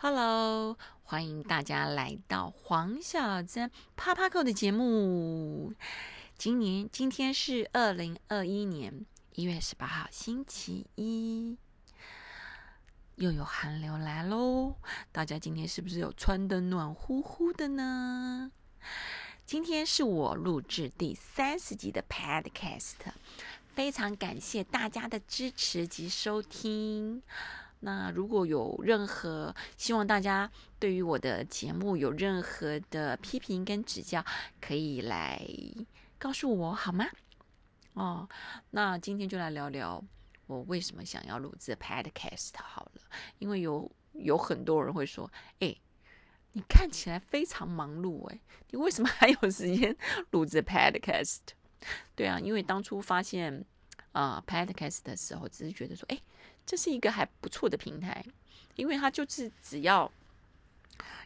[0.00, 5.74] Hello，欢迎大家来到黄小珍啪啪扣的节目。
[6.36, 11.58] 今年今天是二零二一年一月十八号，星期一，
[13.16, 14.76] 又有寒流来喽。
[15.10, 18.52] 大家今天是不是有穿的暖乎乎的呢？
[19.44, 22.94] 今天是我录制第三十集的 Podcast，
[23.74, 27.24] 非常感谢大家的支持及收听。
[27.80, 34.24] 那如果有任何希望，大家对于我的节目有任何的批评跟指教，
[34.60, 35.40] 可以来
[36.18, 37.06] 告诉我好吗？
[37.94, 38.28] 哦，
[38.70, 40.02] 那今天就来聊聊
[40.46, 43.02] 我为什么想要录制 Podcast 好了，
[43.38, 45.76] 因为有有很多人会说，哎，
[46.52, 49.96] 你看起来非常忙碌，哎，你为什么还有时间
[50.30, 51.38] 录制 Podcast？
[52.16, 53.64] 对啊，因为当初发现
[54.10, 56.20] 啊 Podcast 的时候，只是觉得说，哎。
[56.68, 58.22] 这是一个还不错的平台，
[58.76, 60.12] 因为它就是只要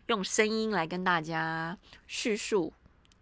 [0.07, 2.73] 用声音来跟大家叙述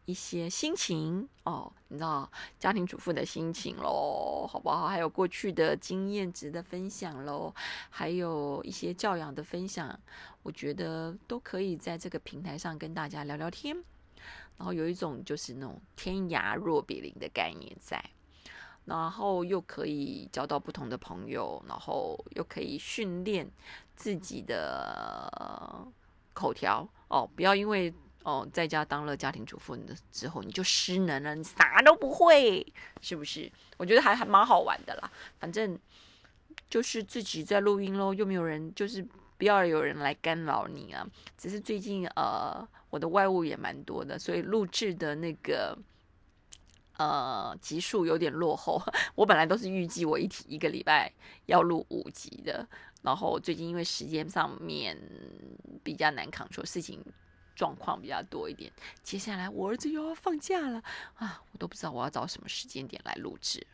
[0.05, 4.87] 一些心情哦，你知道家庭主妇的心情喽，好不好？
[4.87, 7.55] 还有过去的经验值的分享喽，
[7.89, 9.99] 还有一些教养的分享，
[10.43, 13.75] 我觉得都可以在这个平台上跟大家聊聊天，
[14.59, 18.05] 然后有一种就是那种天涯若比邻的概念在。
[18.87, 23.49] 然后又可以交到不同的朋友，然后又可以训练
[23.95, 25.87] 自己的
[26.33, 27.29] 口条哦。
[27.37, 27.93] 不要因为
[28.25, 32.67] 哦在家当了家庭主妇的之后你就失能了，你啥都不会，
[33.01, 33.51] 是不是？
[33.77, 35.11] 我觉得还还蛮好玩的啦。
[35.39, 35.79] 反正
[36.69, 39.07] 就是自己在录音喽，又没有人，就是
[39.39, 41.07] 不要有人来干扰你啊。
[41.39, 45.79] 只是最近呃我的外务也蛮多的，所以录制的那个。
[47.01, 48.79] 呃，集数有点落后。
[49.17, 51.11] 我本来都是预计我一一个礼拜
[51.47, 52.69] 要录五集的，
[53.01, 54.95] 然后最近因为时间上面
[55.83, 57.03] 比较难扛，说事情
[57.57, 58.71] 状况比较多一点。
[59.03, 60.83] 接下来我儿子又要放假了
[61.15, 63.67] 啊，我都不知道我要找什么时间点来录制。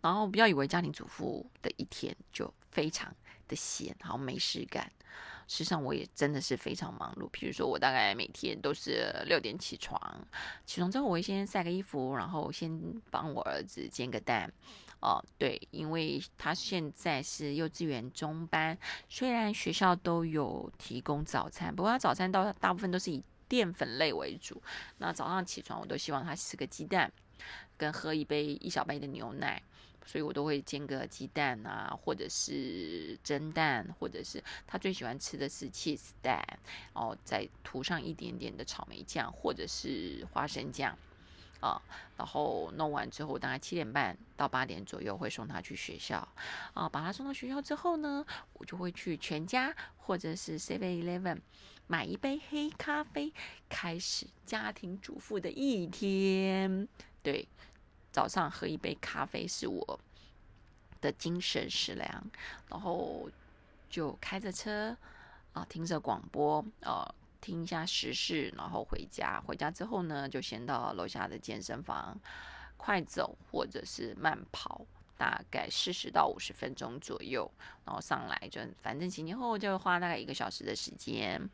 [0.00, 3.12] 然后不要以为家庭主妇的一天就非常
[3.48, 4.88] 的闲，好没事干。
[5.48, 7.28] 实际上我也真的是非常忙碌。
[7.32, 10.00] 比如说，我大概每天都是六点起床，
[10.64, 14.52] 起床之后我会先晒个衣服，然后先帮我儿子煎个蛋。
[15.00, 18.76] 哦，对，因为他现在是幼稚园中班，
[19.08, 24.60] 虽然学校都有提供早餐，不过他早餐到大部分都是以淀粉类为主。
[24.98, 27.12] 那早上起床，我都希望他吃个鸡蛋，
[27.76, 29.62] 跟喝一杯一小杯的牛奶。
[30.08, 36.42] 所以我都会煎个鸡蛋啊，或者是蒸蛋，或者是他最喜欢吃的是 cheese 蛋，
[36.94, 40.96] 然后再涂上一点点的草莓酱或者是花生酱
[41.60, 41.82] 啊，
[42.16, 46.26] 然后弄完之后大概七点半到八点左右会送他去学校
[46.72, 48.24] 啊，把他送到学校之后呢，
[48.54, 51.40] 我就会去全家或者是 Seven Eleven
[51.86, 53.30] 买一杯黑咖啡，
[53.68, 56.88] 开始家庭主妇的一天，
[57.22, 57.46] 对。
[58.10, 60.00] 早上喝一杯咖啡是我
[61.00, 62.30] 的精神食粮，
[62.68, 63.30] 然后
[63.88, 64.96] 就开着车
[65.52, 69.40] 啊，听着广播啊，听一下时事，然后回家。
[69.40, 72.18] 回家之后呢，就先到楼下的健身房
[72.76, 74.84] 快走或者是慢跑，
[75.16, 77.50] 大概四十到五十分钟左右，
[77.84, 81.48] 然后上来就反正前前后后就花大概一个小时的时间。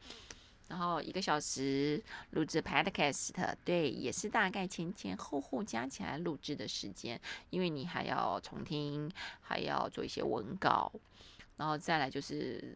[0.66, 7.20] 然后一个小时录制 Podcast，对，也是大概前前后后加起来录制的时间，
[7.50, 9.10] 因为你还要重听，
[9.42, 10.90] 还要做一些文稿，
[11.58, 12.74] 然后再来就是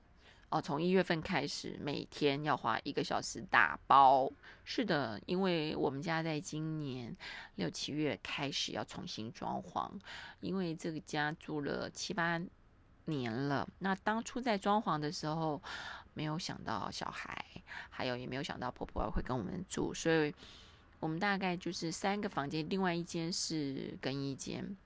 [0.51, 4.31] 哦，从一月份开始，每天要花一个小时打包。
[4.65, 7.17] 是的，因为我们家在今年
[7.55, 9.91] 六七月开始要重新装潢，
[10.41, 12.39] 因为这个家住了七八
[13.07, 15.63] 年了，那当初在装潢的时候。
[16.19, 17.45] 没有想到小孩，
[17.91, 20.35] 还有也没有想到婆婆会跟我们住，所以
[20.99, 24.77] 我们大概就是三个房间，另外一间是更衣间。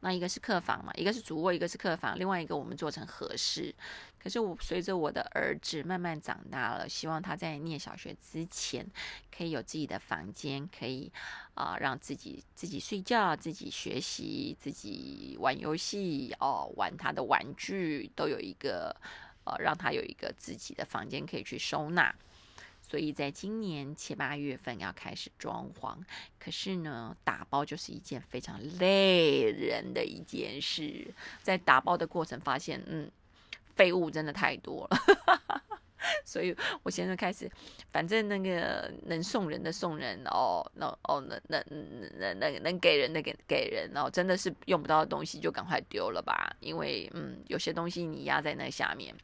[0.00, 3.74] 那一个是客房嘛，一个是主卧，一个是客房，另外一个我们做成合适。
[4.22, 8.86] 可是我随着我的儿子慢慢长大了，希望他在念小学之前
[9.36, 11.10] 可以有自己的房间，可以
[11.54, 18.94] 啊让自己自己睡觉、自己学习、自己玩游戏哦，玩他的玩具都有一个。
[19.44, 22.14] 呃，让他有一个自己的房间可以去收纳，
[22.82, 25.96] 所以在今年七八月份要开始装潢。
[26.38, 31.12] 可是呢，打包就是一件非常累人的一件事。
[31.42, 33.10] 在打包的过程发现，嗯，
[33.74, 35.62] 废物真的太多了，
[36.24, 37.50] 所以我现在开始，
[37.90, 41.62] 反正那个能送人的送人哦，那哦，那那
[42.18, 49.14] 那那能给人的给给人，哦真的是用不到的东西就赶快丢了吧，因为嗯，有些东西你压在那下面。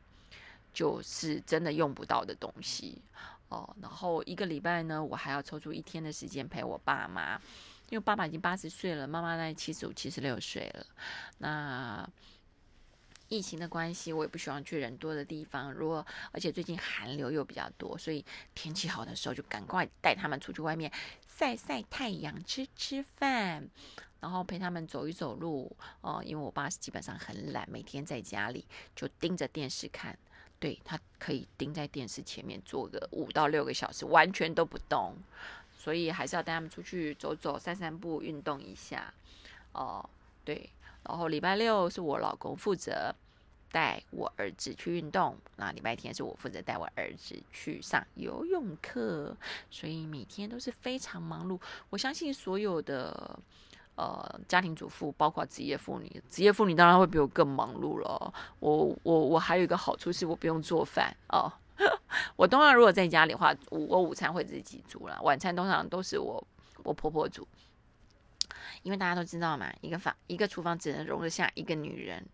[0.76, 3.00] 就是真的用不到的东西
[3.48, 3.74] 哦。
[3.80, 7.40] 然后一个礼拜呢，我还要抽出一天的时间陪我爸妈，
[7.88, 10.86] 因为爸爸已经八十岁了，妈妈在七十五、七十六岁了。
[11.38, 12.06] 那
[13.28, 15.72] 疫情的关系，我也不喜欢去人多的地方。
[15.72, 18.22] 如果而且最近寒流又比较多，所以
[18.54, 20.92] 天气好的时候就赶快带他们出去外面
[21.26, 23.66] 晒晒太阳、吃吃饭，
[24.20, 25.74] 然后陪他们走一走路。
[26.02, 30.18] 哦，因为我爸基本上很懒，每天在家里就盯着电视看。
[30.58, 35.14] 对他可以盯在电视前面坐个五到六个小时，完全都不动。
[35.78, 39.14] 所以还是要带他们出去走走、散散步、运动一下。
[39.72, 40.08] 哦，
[40.44, 40.68] 对。
[41.04, 43.14] 然后礼拜六是我老公负责
[43.70, 49.36] 带我儿子去运动，那礼拜天是我负责带我儿子去上游泳课，
[49.70, 51.60] 所以每天都是非常忙碌。
[51.90, 53.38] 我相信所有的
[53.96, 58.32] 呃家庭主妇，包括职业妇女，职业妇女当然会比我更忙碌了。
[58.60, 61.52] 我我我还有一个好处是我不用做饭哦。
[62.36, 66.42] 我通常如果在家里的话，我午餐会自己煮了，晚餐通常都是我
[66.84, 67.46] 我婆婆煮。
[68.82, 72.24] 因为大家都知道嘛，一个房一个厨房只能容得下一个女人，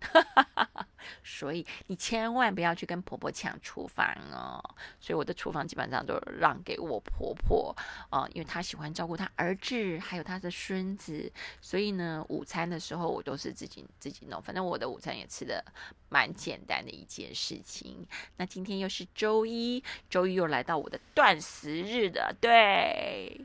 [1.23, 4.63] 所以你千万不要去跟婆婆抢厨房哦。
[5.01, 7.75] 所以我的厨房基本上都让给我婆婆
[8.11, 14.41] 啊，因为她喜欢照顾她儿子还有她的孙子，所以呢，午餐的时候我都是自己自己弄。
[14.43, 15.65] 反正我的午餐也吃的
[16.09, 18.07] 蛮简单的一件事情。
[18.37, 23.41] 那今天又是周一，周一又来到我的断食日的，对。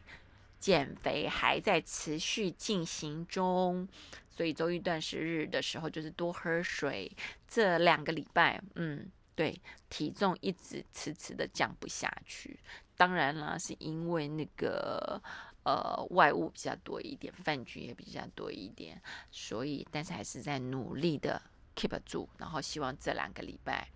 [0.59, 3.87] 减肥还在持续进行中，
[4.37, 7.11] 所以周一断食日的时候就是多喝水。
[7.47, 12.59] 这两个礼拜，嗯，对，体重一直迟迟的降不下去。
[12.95, 15.19] 当然啦，是因为那个
[15.63, 19.01] 呃外物比较多一点，饭局也比较多一点，
[19.31, 21.41] 所以但是还是在努力的
[21.75, 23.89] keep 住，然后希望这两个礼拜。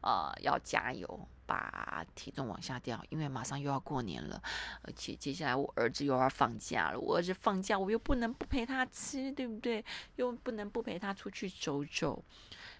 [0.00, 4.40] 呃，要加油，把体重往下掉，因为马上又要过年了，
[4.82, 7.00] 而且接下来我儿子又要放假了。
[7.00, 9.82] 我儿子放假，我又不能不陪他吃，对不对？
[10.16, 12.22] 又不能不陪他出去走走，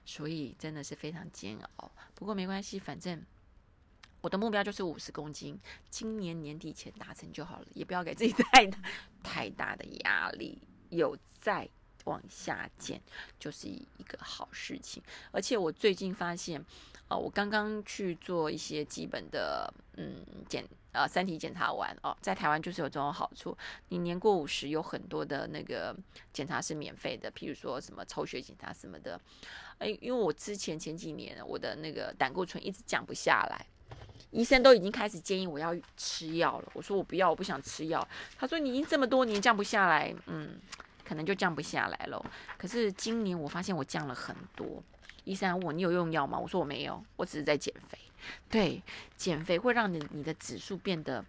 [0.05, 1.91] 所以真的是非常煎熬。
[2.15, 3.25] 不过没关系，反正
[4.21, 8.79] 我的目标就是五十公斤，今年年底前达成就好了，也不要给自己太大
[9.25, 10.61] 太大的压力，
[10.91, 11.67] 有在
[12.09, 13.01] 往下减
[13.39, 15.03] 就是一个好事情。
[15.31, 16.65] 而且我最近发现。
[17.11, 20.63] 哦，我刚刚去做一些基本的嗯检
[20.93, 23.57] 呃三体检查完哦，在台湾就是有这种好处，
[23.89, 25.97] 你年过五十有很多的那个
[26.35, 29.19] 检查是免费的，譬如说什么抽血检查什么的。
[29.79, 33.67] 哎，因为我之前前几年我的那个胆固醇一直降不下来，
[34.31, 36.71] 医生都已经开始建议我要吃药了。
[36.75, 38.07] 我说我不要，我不想吃药。
[38.37, 40.61] 他说你已经这么多年降不下来，嗯，
[41.09, 42.23] 可能就降不下来了。
[42.59, 44.83] 可是今年我发现我降了很多。
[45.25, 46.39] 医生问我你有用药吗？
[46.39, 47.99] 我说我没有，我只是在减肥。
[48.51, 48.83] 对，
[49.17, 51.25] 减肥会让你你的指数变得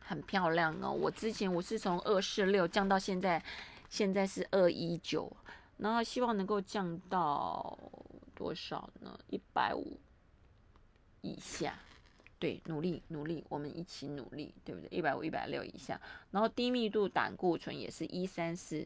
[0.00, 0.90] 很漂亮哦。
[0.90, 3.42] 我之前我是从二四六降到现在，
[3.88, 5.30] 现在是二一九，
[5.78, 7.78] 然后希望能够降到
[8.34, 9.18] 多少呢？
[9.28, 9.98] 一百五
[11.20, 11.74] 以下。
[12.42, 14.88] 对，努力努力，我们一起努力，对不对？
[14.90, 16.00] 一百五、一百六以下，
[16.32, 18.84] 然后低密度胆固醇也是一三四，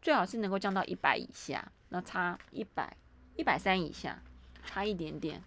[0.00, 2.96] 最好是能够降到一百以下，那差一百。
[3.34, 4.22] 一百三以下，
[4.64, 5.42] 差一点点。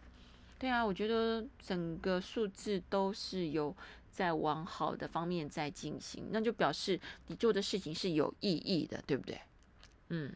[0.59, 3.73] 对啊，我觉得整个数字都是有
[4.11, 9.39] 在往好的方面在进行，那就表示你做的事情是有意义的，对不对？
[10.09, 10.33] 嗯，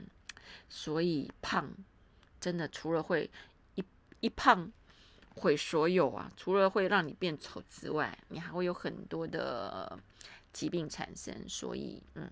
[0.69, 1.69] 所以胖
[2.39, 3.29] 真的除了会
[3.75, 3.83] 一
[4.21, 4.71] 一胖
[5.35, 9.97] 毁所有啊，除了会让你变丑之外，你还会有很多的
[10.51, 11.33] 疾病产生。
[11.47, 12.29] 所以，嗯，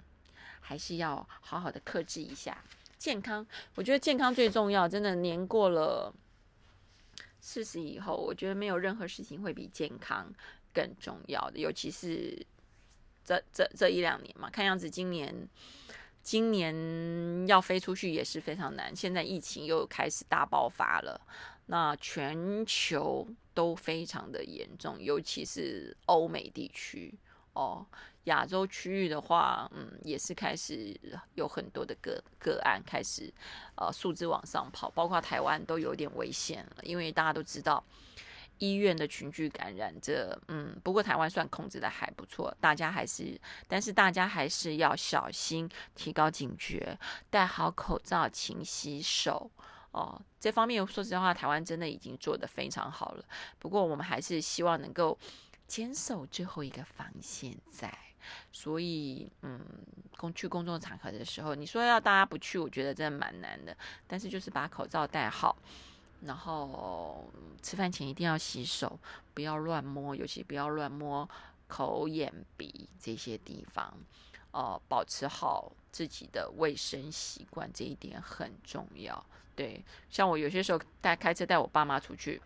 [0.60, 2.58] 还是要好好的克制一下。
[2.98, 4.88] 健康，我觉得健康最重要。
[4.88, 6.14] 真的，年过了
[7.40, 10.30] 四十以后，我觉得没有任何事情会比健康
[10.74, 11.60] 更重要的。
[11.60, 12.46] 尤其是
[13.24, 15.48] 这这这一两年嘛，看样子今年
[16.22, 18.94] 今年要飞出去也是非常难。
[18.94, 21.20] 现在疫情又开始大爆发了，
[21.72, 27.14] 那全球都非常的严重，尤其是欧美地区
[27.54, 27.86] 哦。
[28.24, 31.00] 亚洲区域的话，嗯，也是开始
[31.36, 33.32] 有很多的个个案开始，
[33.76, 37.84] 呃，数字往上跑，包括台湾都有点危险了，因为大家都知道
[38.58, 46.98] 医院的群聚感染，这，嗯，不过台湾算控制的还不错，大家还是，但是大家还是要小心，提高警觉，
[47.30, 49.50] 戴好口罩，勤洗手，
[49.92, 53.26] 哦，这方面说实话，台湾真的已经做得非常好了，
[53.58, 55.18] 不过我们还是希望能够
[55.68, 57.98] 坚守最后一个防线在。
[58.52, 59.60] 所以，嗯，
[60.18, 63.76] 公去公众场合的时候，你说要大家不去，我觉得真的蛮难的。
[64.06, 65.58] 但是就是把口罩戴好，
[66.22, 67.32] 然后
[67.64, 69.00] 吃饭前一定要洗手，
[69.34, 71.28] 不要乱摸，尤其不要乱摸
[71.68, 73.98] 口、眼、鼻这些地方。
[74.52, 79.26] 呃，保持好自己的卫生习惯，这一点很重要。
[79.60, 82.42] 对，像我有些时候带开车带我爸妈出去，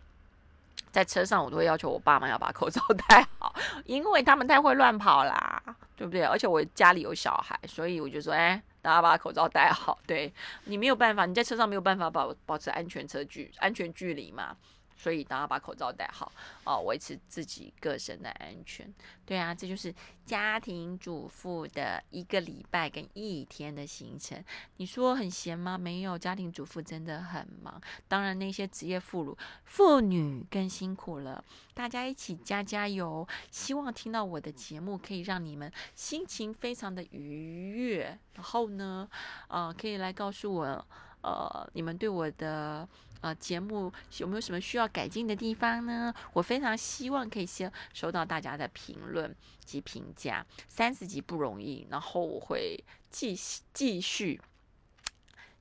[0.90, 3.54] 在车上我都会要求我爸妈要把口罩 戴好，
[3.84, 5.62] 因为他们太会乱跑啦，
[5.96, 6.24] 对不对？
[6.24, 9.96] 而且我家里有小孩，所以我就说，哎，大家把口罩戴好。
[10.08, 14.56] 对你没有办法，你在车上没有办法保保持安全车距、安全距离嘛。
[14.96, 16.32] 所以，大家把口罩戴好
[16.64, 18.92] 哦，维持自己个身的安全。
[19.26, 24.42] 对啊，这就是家庭主妇的一个礼拜跟一天的行程。
[24.76, 25.76] 你说很闲吗？
[25.76, 27.80] 没有，家庭主妇真的很忙。
[28.06, 31.44] 当然，那些职业妇孺、妇女更辛苦了。
[31.74, 33.26] 大家一起加加油！
[33.50, 38.18] 希望听到我的节目，可以让你们心情非常的愉悦。
[38.34, 39.08] 然后呢，
[39.48, 40.86] 呃，可以来告诉我，
[41.22, 42.88] 呃，你们对我的。
[43.24, 46.12] 呃，节目有没有什么需要改进的地方呢？
[46.34, 50.44] 我非常希望可以先收到大家的评论及评价。
[50.68, 53.34] 三十集不容易，然后我会继
[53.72, 54.38] 继续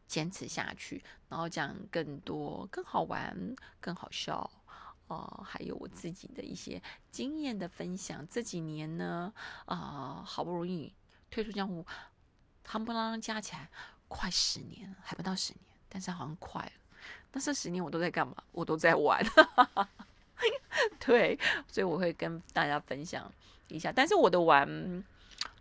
[0.06, 4.52] 坚持下去，然后讲更多、更好玩、更好笑
[5.08, 8.28] 哦，还有我自己的一些经验的分享。
[8.30, 9.34] 这几年呢，
[9.68, 10.94] 啊，好不容易
[11.32, 11.86] 退出江湖，
[12.68, 13.70] 夯不啷加起来
[14.10, 16.72] 快十年，还不到十年，但是好像快了。
[17.36, 18.36] 那这十年我都在干嘛？
[18.52, 19.20] 我都在玩，
[21.04, 21.38] 对，
[21.68, 23.30] 所以我会跟大家分享
[23.70, 23.92] 一下。
[23.92, 25.04] 但是我的玩，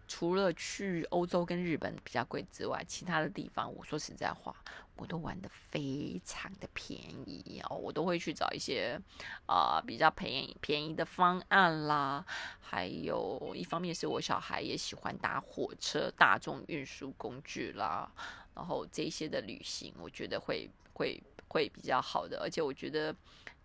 [0.06, 4.54] 除了去欧洲跟日本比较贵之外，其他的地方，我说实在话，
[4.96, 7.74] 我都玩的非常的便宜哦。
[7.74, 9.00] 我都会去找一些
[9.46, 12.22] 啊比较便宜便宜的方案啦。
[12.60, 18.12] 还有一方面是我小孩也喜欢搭火车、大众运输工具啦。
[18.54, 21.18] 然后这些的旅行，我觉得会会。
[21.52, 23.14] 会比较好的，而且我觉得，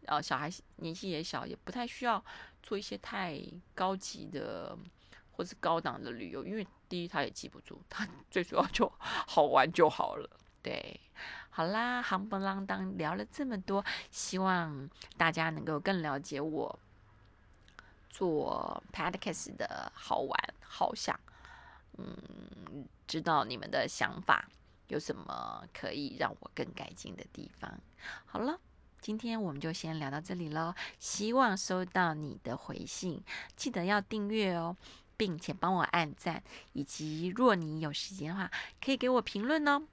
[0.05, 2.23] 呃，小孩年纪也小，也不太需要
[2.61, 3.41] 做一些太
[3.73, 4.77] 高级的
[5.31, 10.29] 或是高档的旅游，因为第一他也记不住，他 最主要就好玩就好了。
[10.61, 10.99] 对，
[11.49, 16.77] 好啦，夯不啷当聊了这么多，希望大家能够更了解我
[18.09, 21.17] 做 podcast 的好玩好想，
[21.97, 24.49] 嗯，知道你们的想法。
[24.87, 27.79] 有什么可以让我更改进的地方？
[28.25, 28.59] 好了，
[29.01, 30.73] 今天我们就先聊到这里喽。
[30.99, 33.21] 希望收到你的回信，
[33.55, 34.75] 记得要订阅哦，
[35.15, 36.41] 并且帮我按赞，
[36.73, 38.49] 以及若你有时间的话，
[38.83, 39.83] 可以给我评论哦。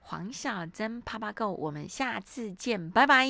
[0.00, 3.26] 黄小珍啪啪够，我们下次见，拜拜。